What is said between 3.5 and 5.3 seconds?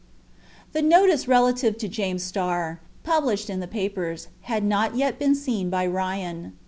in the papers, had not yet